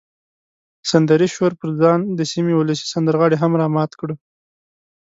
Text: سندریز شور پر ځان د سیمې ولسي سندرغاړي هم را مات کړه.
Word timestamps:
سندریز 0.89 1.31
شور 1.35 1.51
پر 1.59 1.69
ځان 1.81 1.99
د 2.17 2.21
سیمې 2.31 2.53
ولسي 2.55 2.85
سندرغاړي 2.93 3.37
هم 3.39 3.51
را 3.59 3.67
مات 3.75 3.91
کړه. 3.99 4.15